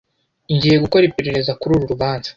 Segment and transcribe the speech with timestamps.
[0.55, 2.29] Ngiye gukora iperereza kuri uru rubanza.